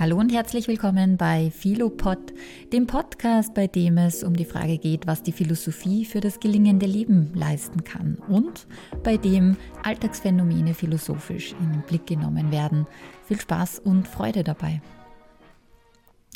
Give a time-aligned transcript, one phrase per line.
[0.00, 2.32] Hallo und herzlich willkommen bei Philopod,
[2.72, 6.86] dem Podcast, bei dem es um die Frage geht, was die Philosophie für das gelingende
[6.86, 8.68] Leben leisten kann und
[9.02, 12.86] bei dem Alltagsphänomene philosophisch in den Blick genommen werden.
[13.26, 14.80] Viel Spaß und Freude dabei.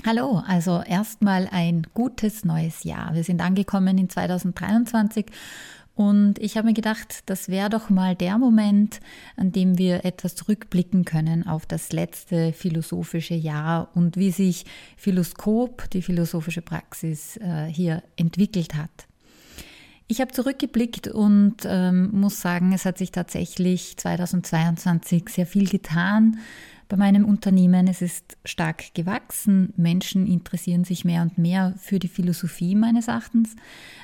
[0.04, 3.14] Hallo, also erstmal ein gutes neues Jahr.
[3.14, 5.26] Wir sind angekommen in 2023
[5.94, 9.00] und ich habe mir gedacht, das wäre doch mal der Moment,
[9.36, 14.64] an dem wir etwas zurückblicken können auf das letzte philosophische Jahr und wie sich
[14.96, 19.06] Philoskop, die philosophische Praxis, äh, hier entwickelt hat.
[20.08, 26.38] Ich habe zurückgeblickt und ähm, muss sagen, es hat sich tatsächlich 2022 sehr viel getan
[26.92, 27.88] bei meinem Unternehmen.
[27.88, 29.72] Es ist stark gewachsen.
[29.78, 33.56] Menschen interessieren sich mehr und mehr für die Philosophie meines Erachtens.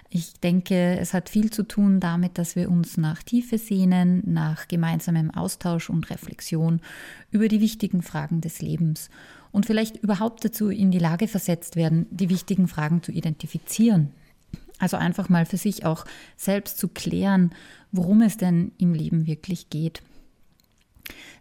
[0.09, 4.69] Ich denke, es hat viel zu tun damit, dass wir uns nach Tiefe sehnen, nach
[4.69, 6.81] gemeinsamem Austausch und Reflexion
[7.31, 9.11] über die wichtigen Fragen des Lebens
[9.53, 14.13] und vielleicht überhaupt dazu in die Lage versetzt werden, die wichtigen Fragen zu identifizieren.
[14.79, 16.07] Also einfach mal für sich auch
[16.39, 17.51] selbst zu klären,
[17.93, 20.01] worum es denn im Leben wirklich geht.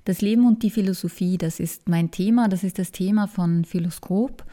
[0.06, 4.46] Das Leben und die Philosophie, das ist mein Thema, das ist das Thema von Philoskop.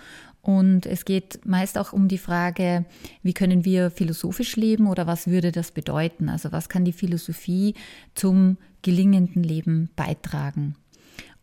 [0.43, 2.85] Und es geht meist auch um die Frage,
[3.23, 6.29] wie können wir philosophisch leben oder was würde das bedeuten?
[6.29, 7.75] Also was kann die Philosophie
[8.15, 10.77] zum gelingenden Leben beitragen?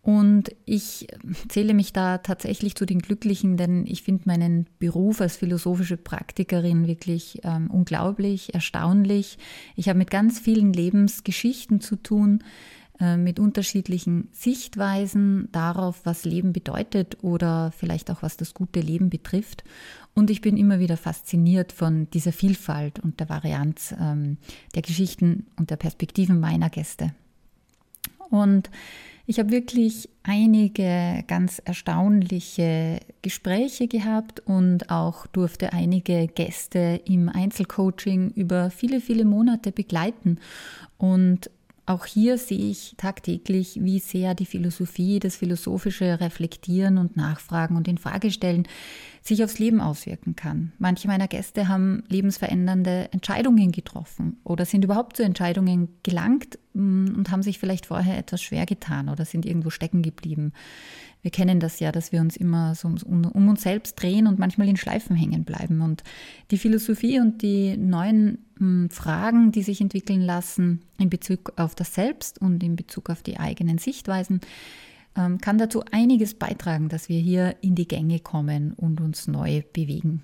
[0.03, 1.07] Und ich
[1.47, 6.87] zähle mich da tatsächlich zu den Glücklichen, denn ich finde meinen Beruf als philosophische Praktikerin
[6.87, 9.37] wirklich ähm, unglaublich, erstaunlich.
[9.75, 12.43] Ich habe mit ganz vielen Lebensgeschichten zu tun,
[13.17, 19.63] mit unterschiedlichen Sichtweisen darauf, was Leben bedeutet oder vielleicht auch was das gute Leben betrifft.
[20.13, 24.37] Und ich bin immer wieder fasziniert von dieser Vielfalt und der Varianz ähm,
[24.75, 27.13] der Geschichten und der Perspektiven meiner Gäste.
[28.29, 28.69] Und
[29.27, 38.31] ich habe wirklich einige ganz erstaunliche Gespräche gehabt und auch durfte einige Gäste im Einzelcoaching
[38.31, 40.39] über viele, viele Monate begleiten.
[40.97, 41.49] Und
[41.85, 47.87] auch hier sehe ich tagtäglich, wie sehr die Philosophie, das philosophische Reflektieren und Nachfragen und
[47.87, 48.67] Infragestellen
[49.21, 50.71] sich aufs Leben auswirken kann.
[50.79, 57.29] Manche meiner Gäste haben lebensverändernde Entscheidungen getroffen oder sind überhaupt zu Entscheidungen gelangt mm, und
[57.29, 60.53] haben sich vielleicht vorher etwas schwer getan oder sind irgendwo stecken geblieben.
[61.21, 64.67] Wir kennen das ja, dass wir uns immer so um, uns selbst drehen und manchmal
[64.67, 65.81] in Schleifen hängen bleiben.
[65.81, 66.03] Und
[66.49, 71.93] die Philosophie und die neuen mm, Fragen, die sich entwickeln lassen in Bezug auf das
[71.93, 74.41] Selbst und in Bezug auf die eigenen Sichtweisen,
[75.13, 80.23] kann dazu einiges beitragen, dass wir hier in die Gänge kommen und uns neu bewegen.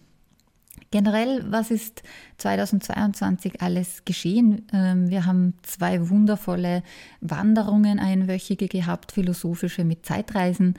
[0.89, 2.01] Generell, was ist
[2.37, 4.65] 2022 alles geschehen?
[4.71, 6.81] Ähm, wir haben zwei wundervolle
[7.19, 10.75] Wanderungen, einwöchige gehabt, philosophische mit Zeitreisen.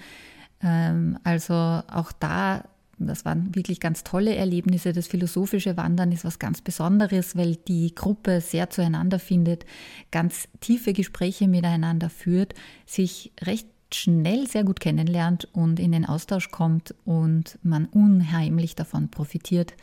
[0.62, 2.64] Ähm, also auch da,
[2.98, 4.94] das waren wirklich ganz tolle Erlebnisse.
[4.94, 9.66] Das philosophische Wandern ist was ganz Besonderes, weil die Gruppe sehr zueinander findet,
[10.10, 12.54] ganz tiefe Gespräche miteinander führt,
[12.86, 19.10] sich recht schnell sehr gut kennenlernt und in den Austausch kommt und man unheimlich davon
[19.10, 19.74] profitiert.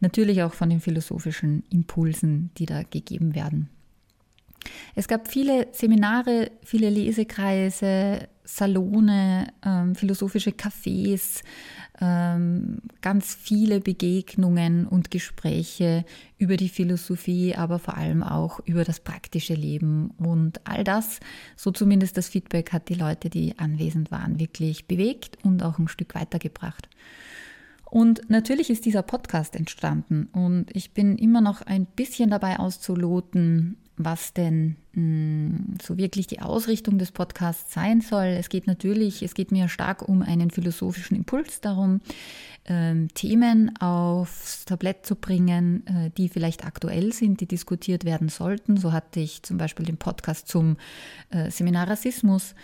[0.00, 3.68] Natürlich auch von den philosophischen Impulsen, die da gegeben werden.
[4.94, 11.42] Es gab viele Seminare, viele Lesekreise, Salone, ähm, philosophische Cafés,
[12.00, 16.04] ähm, ganz viele Begegnungen und Gespräche
[16.38, 20.10] über die Philosophie, aber vor allem auch über das praktische Leben.
[20.18, 21.20] Und all das,
[21.56, 25.88] so zumindest das Feedback, hat die Leute, die anwesend waren, wirklich bewegt und auch ein
[25.88, 26.88] Stück weitergebracht.
[27.90, 33.76] Und natürlich ist dieser Podcast entstanden und ich bin immer noch ein bisschen dabei auszuloten,
[34.04, 38.26] was denn mh, hm, so wirklich die Ausrichtung des Podcasts sein soll.
[38.26, 42.00] Es geht natürlich, es geht mir stark um einen philosophischen Impuls darum,
[42.66, 48.76] ähm, Themen aufs Tablett zu bringen, äh, die vielleicht aktuell sind, die diskutiert werden sollten.
[48.76, 50.76] So hatte ich zum Beispiel den Podcast zum
[51.30, 52.54] äh, Seminar Rassismus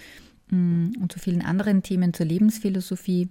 [0.51, 3.29] mh, hm, und zu vielen anderen Themen zur Lebensphilosophie.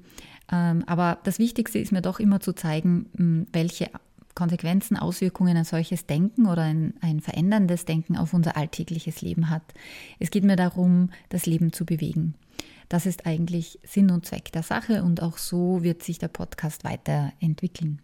[0.52, 3.90] Ähm, aber das Wichtigste ist mir doch immer zu zeigen, mh, hm, welche
[4.36, 9.74] Konsequenzen, Auswirkungen ein solches Denken oder ein, ein veränderndes Denken auf unser alltägliches Leben hat.
[10.20, 12.36] Es geht mir darum, das Leben zu bewegen.
[12.90, 16.84] Das ist eigentlich Sinn und Zweck der Sache und auch so wird sich der Podcast
[16.84, 18.02] weiterentwickeln.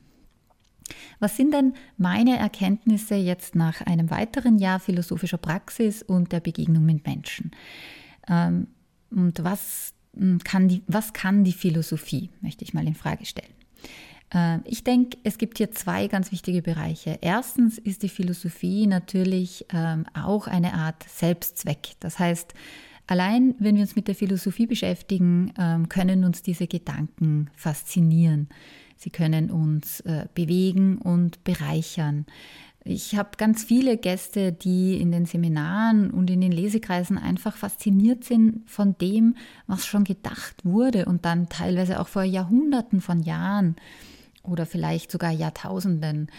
[1.19, 6.85] Was sind denn meine Erkenntnisse jetzt nach einem weiteren Jahr philosophischer Praxis und der Begegnung
[6.85, 7.51] mit Menschen?
[8.27, 8.67] Ähm,
[9.09, 13.60] und was hm, kann die, was kann die Philosophie, möchte ich mal in Frage stellen.
[14.33, 17.19] Äh, ich denke, es gibt hier zwei ganz wichtige Bereiche.
[17.21, 21.93] Erstens ist die Philosophie natürlich ähm, auch eine Art Selbstzweck.
[21.99, 22.53] Das heißt,
[23.07, 28.47] Allein wenn wir uns mit der Philosophie beschäftigen, ähm, können uns diese Gedanken faszinieren.
[28.95, 32.25] Sie können uns äh, bewegen und bereichern.
[32.85, 38.23] Ich habe ganz viele Gäste, die in den Seminaren und in den Lesekreisen einfach fasziniert
[38.23, 39.35] sind von dem,
[39.67, 43.75] was schon gedacht wurde und dann teilweise auch vor Jahrhunderten von Jahren
[44.43, 46.29] oder vielleicht sogar Jahrtausenden.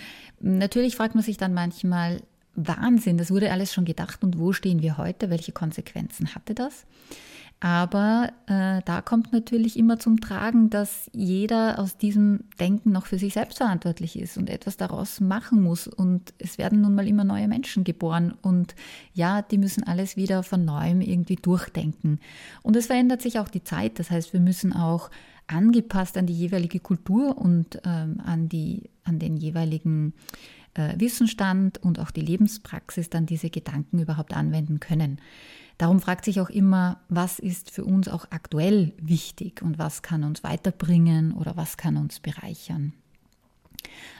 [0.40, 2.22] Natürlich fragt man sich dann manchmal,
[2.54, 5.30] Wahnsinn, das wurde alles schon gedacht und wo stehen wir heute?
[5.30, 6.84] Welche Konsequenzen hatte das?
[7.64, 13.18] Aber äh, da kommt natürlich immer zum Tragen, dass jeder aus diesem Denken noch für
[13.18, 15.86] sich selbst verantwortlich ist und etwas daraus machen muss.
[15.86, 18.34] Und es werden nun mal immer neue Menschen geboren.
[18.42, 18.74] Und
[19.14, 22.18] ja, die müssen alles wieder von neuem irgendwie durchdenken.
[22.64, 24.00] Und es verändert sich auch die Zeit.
[24.00, 25.08] Das heißt, wir müssen auch
[25.46, 30.14] angepasst an die jeweilige Kultur und ähm, an, die, an den jeweiligen
[30.74, 35.20] äh, Wissensstand und auch die Lebenspraxis dann diese Gedanken überhaupt anwenden können.
[35.82, 40.22] Darum fragt sich auch immer, was ist für uns auch aktuell wichtig und was kann
[40.22, 42.92] uns weiterbringen oder was kann uns bereichern.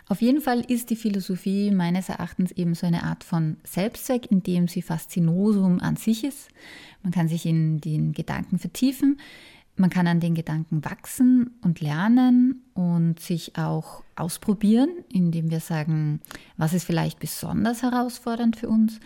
[0.08, 4.42] Auf jeden Fall ist die Philosophie meines Erachtens eben so eine Art von Selbstzweck, in
[4.42, 6.48] dem sie Faszinosum an sich ist.
[7.04, 9.20] Man kann sich in den Gedanken vertiefen,
[9.76, 16.22] man kann an den Gedanken wachsen und lernen und sich auch ausprobieren, indem wir sagen,
[16.56, 18.98] was ist vielleicht besonders herausfordernd für uns.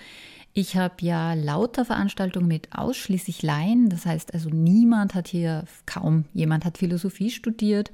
[0.59, 6.25] Ich habe ja lauter Veranstaltungen mit ausschließlich Laien, das heißt also niemand hat hier, kaum
[6.33, 7.93] jemand hat Philosophie studiert.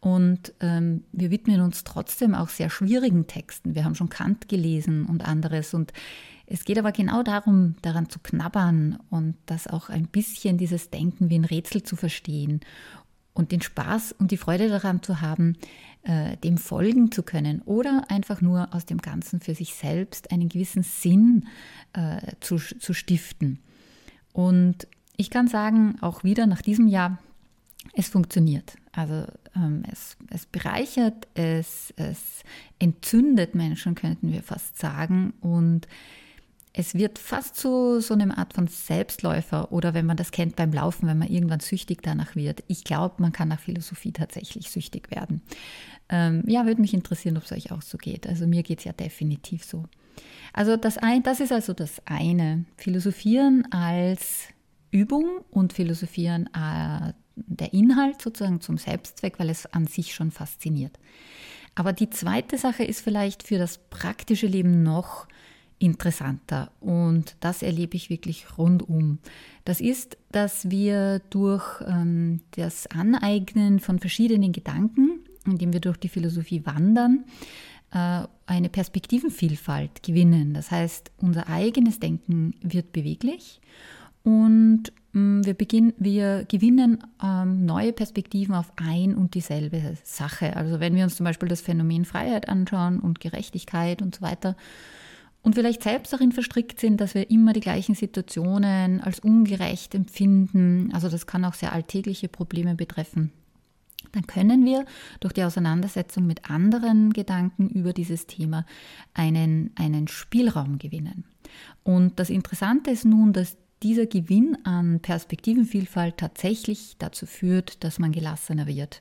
[0.00, 3.76] Und ähm, wir widmen uns trotzdem auch sehr schwierigen Texten.
[3.76, 5.74] Wir haben schon Kant gelesen und anderes.
[5.74, 5.92] Und
[6.46, 11.30] es geht aber genau darum, daran zu knabbern und das auch ein bisschen dieses Denken
[11.30, 12.62] wie ein Rätsel zu verstehen
[13.32, 15.56] und den Spaß und die Freude daran zu haben,
[16.04, 20.48] äh, dem folgen zu können oder einfach nur aus dem Ganzen für sich selbst einen
[20.48, 21.46] gewissen Sinn
[21.92, 23.60] äh, zu, zu stiften.
[24.32, 27.18] Und ich kann sagen, auch wieder nach diesem Jahr,
[27.94, 28.76] es funktioniert.
[28.92, 32.42] Also ähm, es, es bereichert, es, es
[32.78, 35.34] entzündet Menschen, könnten wir fast sagen.
[35.40, 35.86] Und
[36.74, 40.72] es wird fast zu so einer Art von Selbstläufer oder wenn man das kennt beim
[40.72, 42.64] Laufen, wenn man irgendwann süchtig danach wird.
[42.66, 45.42] Ich glaube, man kann nach Philosophie tatsächlich süchtig werden.
[46.08, 48.26] Ähm, ja, würde mich interessieren, ob es euch auch so geht.
[48.26, 49.84] Also mir geht es ja definitiv so.
[50.54, 52.64] Also das, ein, das ist also das eine.
[52.76, 54.48] Philosophieren als
[54.90, 60.98] Übung und Philosophieren äh, der Inhalt sozusagen zum Selbstzweck, weil es an sich schon fasziniert.
[61.74, 65.26] Aber die zweite Sache ist vielleicht für das praktische Leben noch
[65.82, 69.18] interessanter und das erlebe ich wirklich rundum.
[69.64, 76.08] Das ist, dass wir durch ähm, das Aneignen von verschiedenen Gedanken, indem wir durch die
[76.08, 77.24] Philosophie wandern,
[77.92, 80.54] äh, eine Perspektivenvielfalt gewinnen.
[80.54, 83.60] Das heißt, unser eigenes Denken wird beweglich
[84.24, 90.56] und mm, wir, beginn, wir gewinnen ähm, neue Perspektiven auf ein und dieselbe Sache.
[90.56, 94.56] Also wenn wir uns zum Beispiel das Phänomen Freiheit anschauen und Gerechtigkeit und so weiter,
[95.42, 100.90] und vielleicht selbst darin verstrickt sind, dass wir immer die gleichen Situationen als ungerecht empfinden,
[100.92, 103.32] also das kann auch sehr alltägliche Probleme betreffen,
[104.12, 104.84] dann können wir
[105.20, 108.66] durch die Auseinandersetzung mit anderen Gedanken über dieses Thema
[109.14, 111.24] einen, einen Spielraum gewinnen.
[111.82, 118.12] Und das Interessante ist nun, dass dieser Gewinn an Perspektivenvielfalt tatsächlich dazu führt, dass man
[118.12, 119.00] gelassener wird.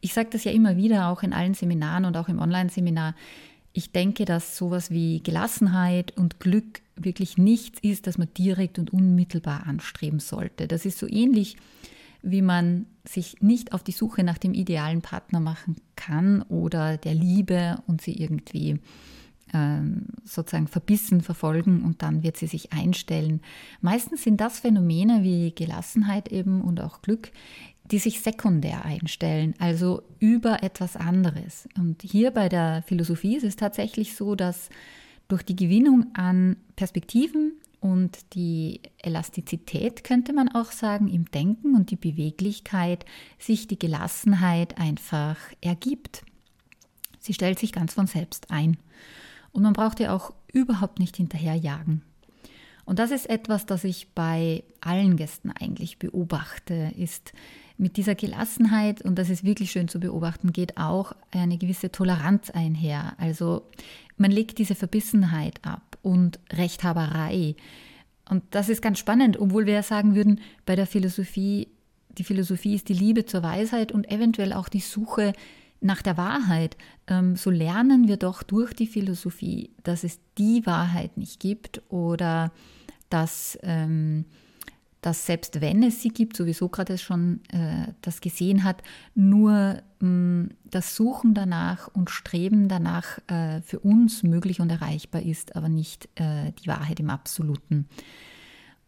[0.00, 3.14] Ich sage das ja immer wieder, auch in allen Seminaren und auch im Online-Seminar.
[3.76, 8.92] Ich denke, dass sowas wie Gelassenheit und Glück wirklich nichts ist, das man direkt und
[8.92, 10.68] unmittelbar anstreben sollte.
[10.68, 11.56] Das ist so ähnlich,
[12.22, 17.14] wie man sich nicht auf die Suche nach dem idealen Partner machen kann oder der
[17.14, 18.78] Liebe und sie irgendwie
[20.24, 23.40] sozusagen verbissen verfolgen und dann wird sie sich einstellen.
[23.80, 27.30] Meistens sind das Phänomene wie Gelassenheit eben und auch Glück,
[27.90, 31.68] die sich sekundär einstellen, also über etwas anderes.
[31.78, 34.70] Und hier bei der Philosophie ist es tatsächlich so, dass
[35.28, 41.90] durch die Gewinnung an Perspektiven und die Elastizität, könnte man auch sagen, im Denken und
[41.90, 43.04] die Beweglichkeit
[43.38, 46.24] sich die Gelassenheit einfach ergibt.
[47.20, 48.78] Sie stellt sich ganz von selbst ein.
[49.54, 52.02] Und man braucht ja auch überhaupt nicht hinterherjagen.
[52.84, 57.32] Und das ist etwas, das ich bei allen Gästen eigentlich beobachte, ist,
[57.76, 62.50] mit dieser Gelassenheit, und das ist wirklich schön zu beobachten, geht auch eine gewisse Toleranz
[62.50, 63.14] einher.
[63.18, 63.62] Also
[64.16, 67.56] man legt diese Verbissenheit ab und Rechthaberei.
[68.28, 71.68] Und das ist ganz spannend, obwohl wir ja sagen würden, bei der Philosophie,
[72.16, 75.32] die Philosophie ist die Liebe zur Weisheit und eventuell auch die Suche
[75.84, 76.76] nach der Wahrheit.
[77.06, 82.52] Ähm, so lernen wir doch durch die Philosophie, dass es die Wahrheit nicht gibt oder
[83.10, 84.24] dass ähm,
[85.04, 88.82] dass selbst wenn es sie gibt, so wie Sokrates schon äh, das gesehen hat,
[89.14, 95.56] nur mm, das Suchen danach und Streben danach äh, für uns möglich und erreichbar ist,
[95.56, 97.86] aber nicht äh, die Wahrheit im Absoluten.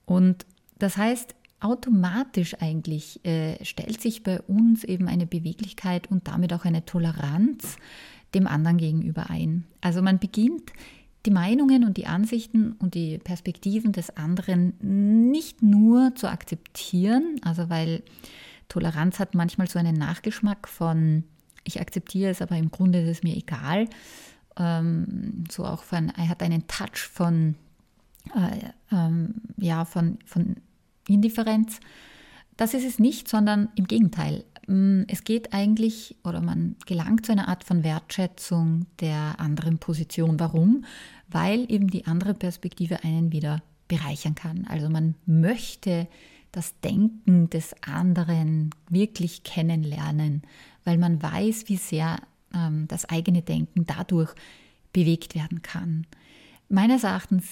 [0.07, 0.47] Und
[0.79, 6.65] das heißt, automatisch eigentlich äh, stellt sich bei uns eben eine Beweglichkeit und damit auch
[6.65, 7.77] eine Toleranz
[8.35, 9.65] dem anderen gegenüber ein.
[9.81, 10.73] Also man beginnt
[11.25, 14.75] die Meinungen und die Ansichten und die Perspektiven des anderen
[15.31, 18.03] nicht nur zu akzeptieren, also weil
[18.69, 21.25] Toleranz hat manchmal so einen Nachgeschmack von,
[21.65, 23.89] ich akzeptiere es, aber im Grunde ist es mir egal.
[24.57, 27.57] Ähm, so auch von, er hat einen Touch von,
[28.35, 30.57] äh, ähm, ja, von, von
[31.15, 31.81] Indifferenz.
[32.57, 34.45] Das ist es nicht, sondern im Gegenteil.
[34.67, 40.41] Mm, es geht eigentlich oder man gelangt zu einer Art von Wertschätzung der anderen Position.
[40.41, 40.85] Warum?
[41.29, 44.67] Weil eben die andere Perspektive einen wieder bereichern kann.
[44.69, 46.09] Also man möchte
[46.53, 50.43] das Denken des anderen wirklich kennenlernen,
[50.85, 52.17] weil man weiß, wie sehr
[52.55, 54.35] ähm, das eigene Denken dadurch
[54.93, 56.07] bewegt werden kann.
[56.69, 57.45] Meines Erachtens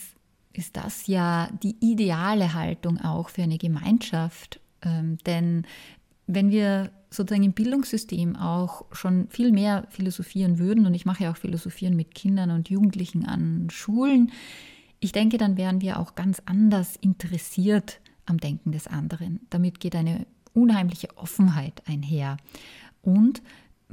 [0.55, 4.61] ist das ja die ideale Haltung auch für eine Gemeinschaft.
[4.83, 5.67] Ähm, denn
[6.27, 11.33] wenn wir sozusagen im Bildungssystem auch schon viel mehr philosophieren würden, und ich mache ja
[11.33, 14.33] auch Philosophieren mit Kindern und Jugendlichen an Schulen,
[15.01, 19.41] ich denke, dann wären wir auch ganz anders interessiert am Denken des anderen.
[19.51, 22.39] Damit geht eine unheimliche Offenheit einher.
[23.03, 23.43] Und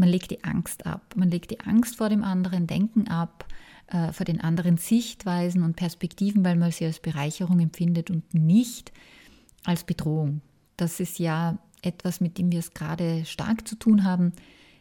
[0.01, 1.13] man legt die Angst ab.
[1.15, 3.45] Man legt die Angst vor dem anderen, Denken ab,
[3.85, 8.91] äh, vor den anderen Sichtweisen und Perspektiven, weil man sie als Bereicherung empfindet und nicht
[9.63, 10.41] als Bedrohung.
[10.75, 14.33] Das ist ja etwas, mit dem wir es gerade stark zu tun haben,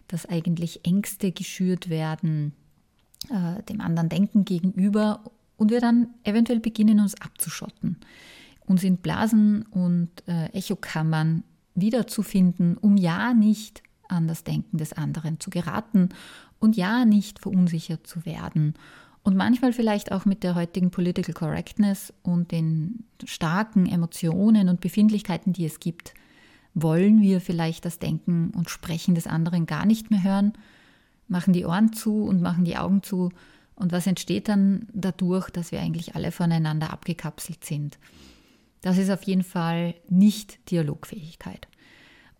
[0.08, 2.54] dass eigentlich Ängste geschürt werden,
[3.28, 5.22] äh, dem anderen Denken gegenüber
[5.58, 7.98] und wir dann eventuell beginnen, uns abzuschotten,
[8.64, 15.40] uns in Blasen und äh, Echokammern wiederzufinden, um ja nicht an das Denken des anderen
[15.40, 16.10] zu geraten
[16.58, 18.74] und ja nicht verunsichert zu werden.
[19.22, 25.52] Und manchmal vielleicht auch mit der heutigen Political Correctness und den starken Emotionen und Befindlichkeiten,
[25.52, 26.14] die es gibt,
[26.74, 30.52] wollen wir vielleicht das Denken und Sprechen des anderen gar nicht mehr hören,
[31.28, 33.30] machen die Ohren zu und machen die Augen zu.
[33.74, 37.98] Und was entsteht dann dadurch, dass wir eigentlich alle voneinander abgekapselt sind?
[38.82, 41.68] Das ist auf jeden Fall nicht Dialogfähigkeit.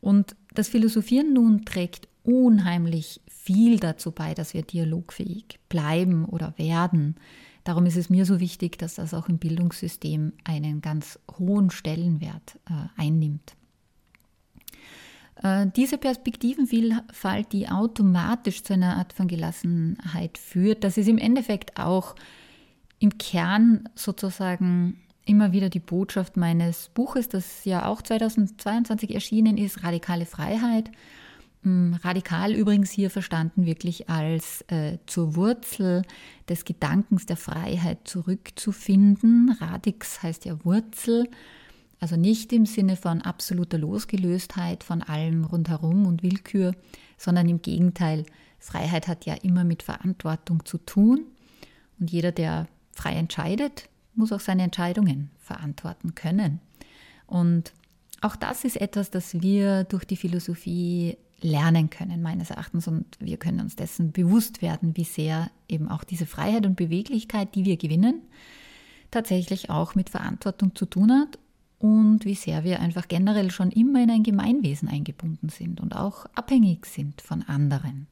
[0.01, 7.17] Und das Philosophieren nun trägt unheimlich viel dazu bei, dass wir dialogfähig bleiben oder werden.
[7.65, 12.59] Darum ist es mir so wichtig, dass das auch im Bildungssystem einen ganz hohen Stellenwert
[12.69, 13.55] äh, einnimmt.
[15.43, 21.79] Äh, diese Perspektivenvielfalt, die automatisch zu einer Art von Gelassenheit führt, das ist im Endeffekt
[21.79, 22.15] auch
[22.99, 25.01] im Kern sozusagen
[25.31, 30.91] immer wieder die Botschaft meines Buches, das ja auch 2022 erschienen ist, Radikale Freiheit.
[31.63, 36.03] Mm, radikal übrigens hier verstanden wirklich als äh, zur Wurzel
[36.49, 39.57] des Gedankens der Freiheit zurückzufinden.
[39.61, 41.29] Radix heißt ja Wurzel
[42.01, 46.75] also nicht im Sinne von absoluter Losgelöstheit von allem rundherum und Willkür,
[47.19, 48.25] sondern im Gegenteil,
[48.59, 51.27] Freiheit hat ja immer mit Verantwortung zu tun.
[51.99, 53.89] Und jeder, der frei entscheidet,
[54.21, 56.61] muss auch seine Entscheidungen verantworten können.
[57.27, 57.73] Und
[58.21, 62.87] auch das ist etwas, das wir durch die Philosophie lernen können, meines Erachtens.
[62.87, 67.55] Und wir können uns dessen bewusst werden, wie sehr eben auch diese Freiheit und Beweglichkeit,
[67.55, 68.23] die wir gewinnen,
[69.11, 71.39] tatsächlich auch mit Verantwortung zu tun hat
[71.79, 76.27] und wie sehr wir einfach generell schon immer in ein Gemeinwesen eingebunden sind und auch
[76.35, 78.07] abhängig sind von anderen.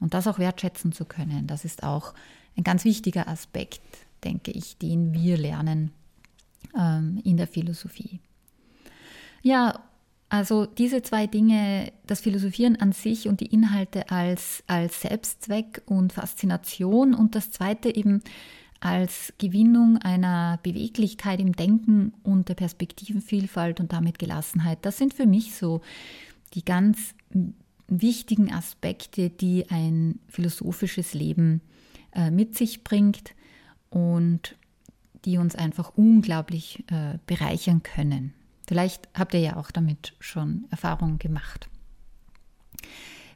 [0.00, 2.14] Und das auch wertschätzen zu können, das ist auch
[2.56, 3.80] ein ganz wichtiger Aspekt,
[4.24, 5.92] denke ich, den wir lernen
[6.76, 8.20] ähm, in der Philosophie.
[9.42, 9.84] Ja,
[10.28, 16.12] also diese zwei Dinge, das Philosophieren an sich und die Inhalte als, als Selbstzweck und
[16.12, 18.22] Faszination und das zweite eben
[18.80, 24.78] als Gewinnung einer Beweglichkeit im Denken und der Perspektivenvielfalt und damit Gelassenheit.
[24.82, 25.80] Das sind für mich so
[26.54, 27.14] die ganz
[27.86, 31.60] wichtigen Aspekte, die ein philosophisches Leben
[32.12, 33.34] äh, mit sich bringt
[33.94, 34.56] und
[35.24, 38.34] die uns einfach unglaublich äh, bereichern können.
[38.66, 41.68] Vielleicht habt ihr ja auch damit schon Erfahrungen gemacht.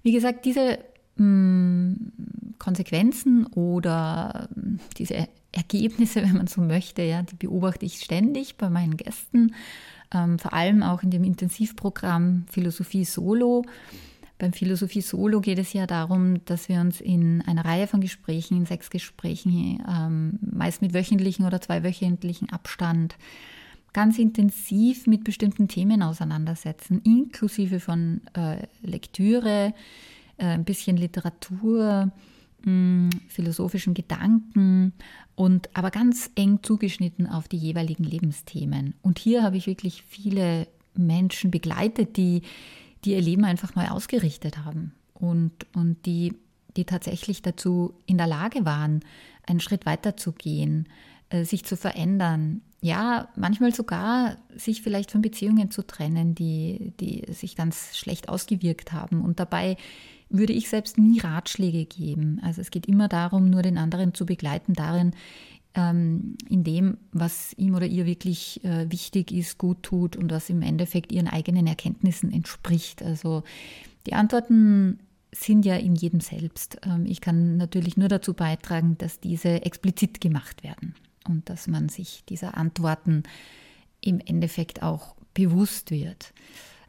[0.03, 0.81] Wie gesagt, diese
[1.17, 2.13] mh, mm,
[2.59, 4.49] Konsequenzen oder
[4.97, 9.55] diese Ergebnisse, wenn man so möchte, ja, die beobachte ich ständig bei meinen Gästen,
[10.13, 13.65] ähm, vor allem auch in dem Intensivprogramm Philosophie Solo.
[14.39, 18.57] Beim Philosophie Solo geht es ja darum, dass wir uns in einer Reihe von Gesprächen,
[18.57, 23.17] in sechs Gesprächen, ähm, meist mit wöchentlichen oder zweiwöchentlichen Abstand,
[23.93, 29.75] ganz intensiv mit bestimmten Themen auseinandersetzen, inklusive von äh, Lektüre,
[30.37, 32.13] äh, ein bisschen Literatur,
[32.65, 34.93] mh, mm, philosophischen Gedanken
[35.35, 38.95] und aber ganz eng zugeschnitten auf die jeweiligen Lebensthemen.
[39.03, 42.43] Und hier habe ich wirklich viele Menschen begleitet, die,
[43.05, 46.35] die ihr Leben einfach neu ausgerichtet haben und, und die,
[46.77, 49.01] die tatsächlich dazu in der Lage waren,
[49.47, 50.89] einen Schritt weiter zu gehen,
[51.31, 52.63] äh, sich zu verändern.
[52.81, 58.93] Ja, manchmal sogar sich vielleicht von Beziehungen zu trennen, die, die sich ganz schlecht ausgewirkt
[58.93, 59.23] haben.
[59.23, 59.77] Und dabei
[60.31, 62.41] würde ich selbst nie Ratschläge geben.
[62.43, 65.13] Also es geht immer darum, nur den anderen zu begleiten darin,
[65.79, 70.51] ähm, in dem, was ihm oder ihr wirklich äh, wichtig ist, gut tut und was
[70.51, 73.01] im Endeffekt ihren eigenen Erkenntnissen entspricht.
[73.01, 73.45] Also
[74.07, 74.99] die Antworten
[75.31, 76.79] sind ja in jedem selbst.
[76.85, 80.97] Ähm, ich kann natürlich nur dazu beitragen, dass diese explizit gemacht werden
[81.29, 83.23] und dass man sich dieser Antworten
[84.01, 86.33] im Endeffekt auch bewusst wird.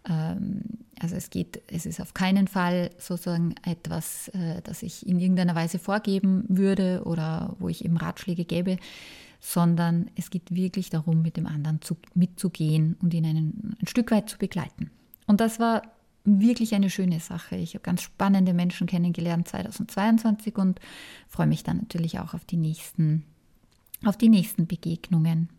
[0.08, 0.62] Ähm,
[1.00, 5.56] also es geht, es ist auf keinen Fall sozusagen etwas, äh, das ich in irgendeiner
[5.56, 8.78] Weise vorgeben würde oder wo ich eben Ratschläge gäbe,
[9.40, 14.12] sondern es geht wirklich darum, mit dem anderen zu, mitzugehen und ihn einen, ein Stück
[14.12, 14.92] weit zu begleiten.
[15.26, 15.84] Und das war
[16.26, 17.56] wirklich eine schöne Sache.
[17.56, 20.80] Ich habe ganz spannende Menschen kennengelernt 2022 und
[21.28, 23.24] freue mich dann natürlich auch auf die nächsten,
[24.04, 25.50] auf die nächsten Begegnungen.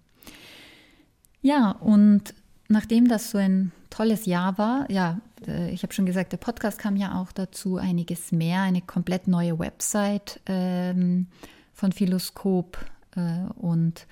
[1.43, 2.35] Ja, und
[2.71, 6.79] nachdem das so ein tolles Jahr war, ja, äh, ich habe schon gesagt, der Podcast
[6.79, 11.27] kam ja auch dazu, einiges mehr, eine komplett neue Website ähm,
[11.75, 12.79] von Philoskop
[13.17, 14.07] äh, und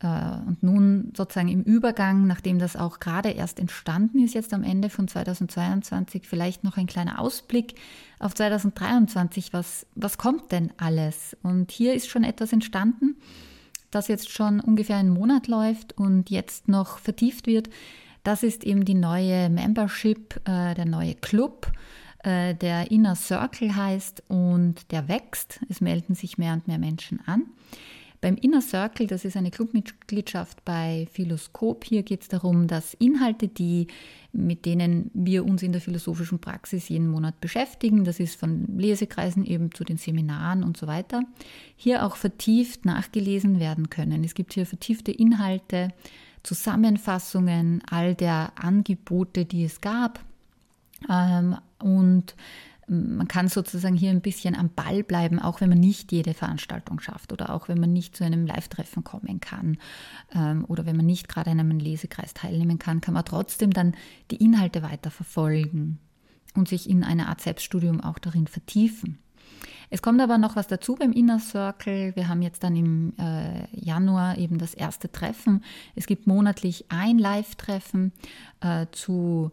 [0.00, 0.06] äh,
[0.46, 4.90] und nun sozusagen im Übergang, nachdem das auch gerade erst entstanden ist, jetzt am Ende
[4.90, 7.76] von 2022, vielleicht noch ein kleiner Ausblick
[8.18, 9.54] auf 2023.
[9.54, 11.34] Was, was kommt denn alles?
[11.42, 13.16] Und hier ist schon etwas entstanden,
[13.90, 17.70] das jetzt schon ungefähr einen Monat läuft und jetzt noch vertieft wird.
[18.24, 21.70] Das ist eben die neue Membership, äh, der neue Club,
[22.24, 25.60] äh, der Inner Circle heißt und der wächst.
[25.68, 27.44] Es melden sich mehr und mehr Menschen an.
[28.20, 33.48] Beim Inner Circle, das ist eine Clubmitgliedschaft bei Philoskop, hier geht es darum, dass Inhalte,
[33.48, 33.88] die,
[34.32, 39.44] mit denen wir uns in der philosophischen Praxis jeden Monat beschäftigen, das ist von Lesekreisen
[39.44, 41.22] eben zu den Seminaren und so weiter,
[41.76, 44.24] hier auch vertieft nachgelesen werden können.
[44.24, 45.88] Es gibt hier vertiefte Inhalte,
[46.42, 50.24] Zusammenfassungen all der Angebote, die es gab.
[51.10, 52.34] Ähm, und
[52.88, 57.00] man kann sozusagen hier ein bisschen am Ball bleiben, auch wenn man nicht jede Veranstaltung
[57.00, 59.78] schafft oder auch wenn man nicht zu einem Live-Treffen kommen kann
[60.32, 63.94] ähm, oder wenn man nicht gerade an einem Lesekreis teilnehmen kann, kann man trotzdem dann
[64.30, 65.98] die Inhalte weiter verfolgen
[66.54, 69.18] und sich in eine Art Selbststudium auch darin vertiefen.
[69.90, 72.14] Es kommt aber noch was dazu beim Inner Circle.
[72.16, 75.62] Wir haben jetzt dann im äh, Januar eben das erste Treffen.
[75.94, 78.12] Es gibt monatlich ein Live-Treffen
[78.60, 79.50] äh, zu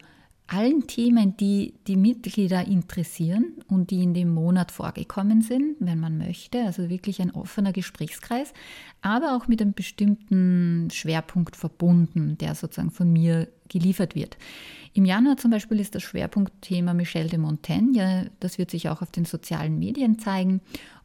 [0.54, 6.18] allen Themen, die die Mitglieder interessieren und die in dem Monat vorgekommen sind, wenn man
[6.18, 6.64] möchte.
[6.64, 8.54] Also wirklich ein offener Gesprächskreis,
[9.02, 14.38] aber auch mit einem bestimmten Schwerpunkt verbunden, der sozusagen von mir geliefert wird.
[14.94, 18.30] Im Januar zum Beispiel ist das Schwerpunktthema Michel de Montaigne.
[18.40, 20.62] Das wird sich auch auf den sozialen Medien zeigen.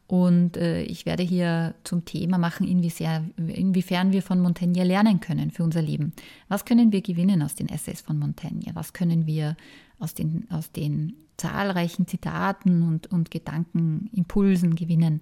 [0.09, 5.63] Und äh, ich werde hier zum Thema machen, inwiefern, wir von Montaigne lernen können für
[5.63, 6.13] unser Leben.
[6.47, 8.71] Was können wir gewinnen aus den Essays von Montaigne?
[8.73, 9.55] Was können wir
[9.99, 15.21] aus den, aus den zahlreichen Zitaten und, und Gedankenimpulsen gewinnen?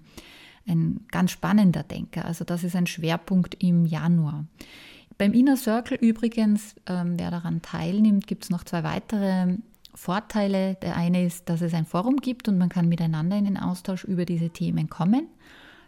[0.65, 2.23] Ein ganz spannender Denker.
[2.23, 4.45] Also das ist ein Schwerpunkt im Januar.
[5.17, 9.57] Beim Inner Circle übrigens, ähm, wer daran teilnimmt, gibt es noch zwei weitere
[9.97, 10.75] Vorteile.
[10.75, 14.03] Der eine ist, dass es ein Forum gibt und man kann miteinander in den Austausch
[14.03, 15.27] über diese Themen kommen,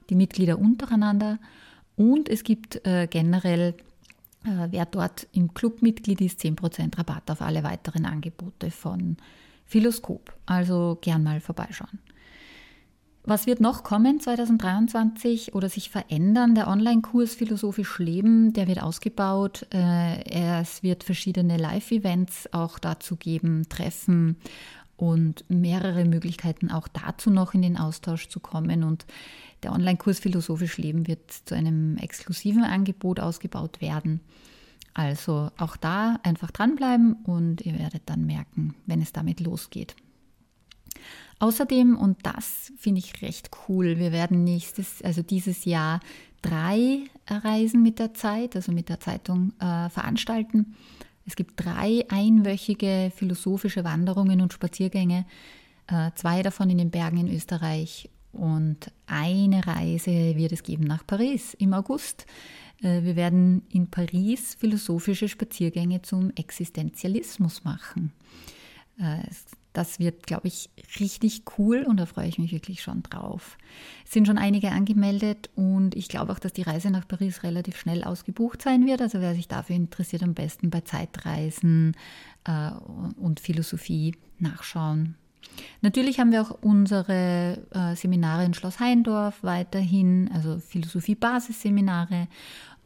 [0.10, 1.40] die Mitglieder untereinander.
[1.96, 3.76] Und es gibt äh, generell,
[4.46, 9.18] äh, wer dort im Club Mitglied ist, 10% Rabatt auf alle weiteren Angebote von
[9.66, 10.34] Philoskop.
[10.46, 12.00] Also gern mal vorbeischauen.
[13.30, 16.56] Was wird noch kommen 2023 oder sich verändern?
[16.56, 19.68] Der Online-Kurs Philosophisch Leben, der wird ausgebaut.
[19.72, 24.38] Äh, es wird verschiedene Live-Events auch dazu geben, Treffen
[24.98, 28.84] und mehrere Möglichkeiten auch dazu noch in den Austausch zu kommen.
[28.84, 29.06] Und
[29.62, 34.22] der Online-Kurs Philosophisch Leben wird zu einem exklusiven Angebot ausgebaut werden.
[34.96, 39.96] Also auch da einfach dranbleiben und ihr werdet dann merken, wenn es damit losgeht.
[41.40, 46.02] Außerdem, und das finde ich recht cool, wir werden nächstes, also dieses Jahr
[46.42, 50.76] drei Reisen mit der Zeit, also mit der Zeitung äh, veranstalten.
[51.26, 55.26] Es gibt drei einwöchige philosophische Wanderungen und Spaziergänge,
[55.88, 61.06] äh, zwei davon in den Bergen in Österreich Und eine Reise wird es geben nach
[61.06, 62.26] Paris im August.
[62.82, 68.12] Äh, wir werden in Paris philosophische Spaziergänge zum Existenzialismus machen.
[69.00, 69.24] Äh,
[69.74, 73.58] das wird, glaube ich, richtig cool und da freue ich mich wirklich schon drauf.
[74.06, 77.78] Es sind schon einige angemeldet und ich glaube auch, dass die Reise nach Paris relativ
[77.78, 79.02] schnell ausgebucht sein wird.
[79.02, 81.96] Also wer sich dafür interessiert, am besten bei Zeitreisen
[82.46, 82.72] äh,
[83.18, 85.16] und Philosophie nachschauen.
[85.82, 92.28] Natürlich haben wir auch unsere äh, Seminare in Schloss Heindorf weiterhin, also Philosophie-Basisseminare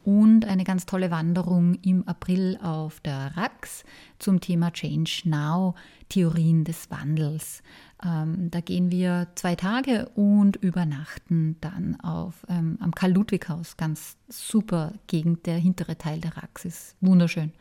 [0.04, 3.84] und eine ganz tolle Wanderung im April auf der RAX
[4.18, 5.74] zum Thema Change Now,
[6.08, 7.62] Theorien des Wandels.
[8.04, 13.76] Ähm, da gehen wir zwei Tage und übernachten dann auf, ähm, am Karl-Ludwig-Haus.
[13.76, 17.52] Ganz super Gegend, der hintere Teil der RAX ist wunderschön.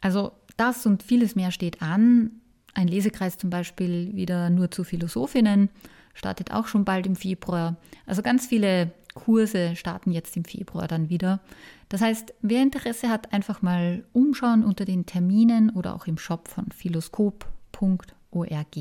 [0.00, 2.30] Also das und vieles mehr steht an.
[2.74, 5.68] Ein Lesekreis zum Beispiel wieder nur zu Philosophinnen
[6.14, 7.76] startet auch schon bald im Februar.
[8.06, 11.40] Also ganz viele Kurse starten jetzt im Februar dann wieder.
[11.88, 16.48] Das heißt, wer Interesse hat, einfach mal umschauen unter den Terminen oder auch im Shop
[16.48, 18.76] von philoskop.org.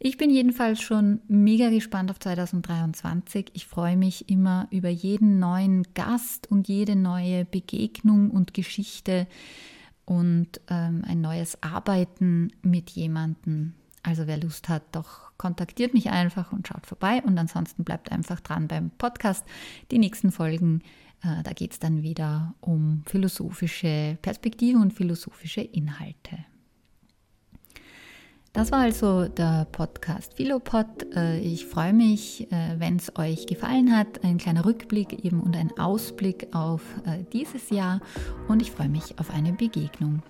[0.00, 3.50] Ich bin jedenfalls schon mega gespannt auf 2023.
[3.54, 9.26] Ich freue mich immer über jeden neuen Gast und jede neue Begegnung und Geschichte
[10.04, 13.74] und ähm, ein neues Arbeiten mit jemandem.
[14.02, 18.40] Also wer Lust hat, doch kontaktiert mich einfach und schaut vorbei und ansonsten bleibt einfach
[18.40, 19.44] dran beim Podcast.
[19.90, 20.82] Die nächsten Folgen,
[21.22, 26.38] äh, da geht es dann wieder um philosophische Perspektive und philosophische Inhalte.
[28.52, 31.14] Das war also der Podcast Philopod.
[31.14, 34.24] Äh, ich freue mich, äh, wenn es euch gefallen hat.
[34.24, 38.00] Ein kleiner Rückblick eben und ein Ausblick auf äh, dieses Jahr.
[38.48, 40.22] Und ich freue mich auf eine Begegnung.